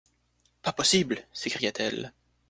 Pas 0.63 0.73
possible! 0.73 1.27
s'écria-t-elle. 1.31 2.11